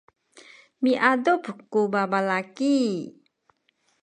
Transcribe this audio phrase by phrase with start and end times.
[0.83, 2.77] miadup ku babalaki.